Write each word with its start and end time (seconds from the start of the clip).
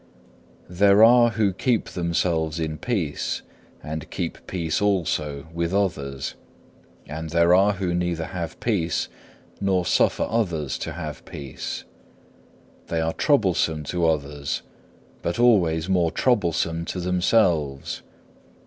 3. 0.65 0.75
There 0.77 1.03
are 1.03 1.29
who 1.29 1.53
keep 1.53 1.89
themselves 1.89 2.59
in 2.59 2.79
peace 2.79 3.43
and 3.83 4.09
keep 4.09 4.47
peace 4.47 4.81
also 4.81 5.45
with 5.53 5.75
others, 5.75 6.33
and 7.05 7.29
there 7.29 7.53
are 7.53 7.73
who 7.73 7.93
neither 7.93 8.25
have 8.25 8.59
peace 8.59 9.09
nor 9.59 9.85
suffer 9.85 10.25
others 10.27 10.79
to 10.79 10.93
have 10.93 11.23
peace; 11.25 11.83
they 12.87 12.99
are 12.99 13.13
troublesome 13.13 13.83
to 13.83 14.07
others, 14.07 14.63
but 15.21 15.37
always 15.37 15.87
more 15.87 16.09
troublesome 16.09 16.83
to 16.85 16.99
themselves. 16.99 18.01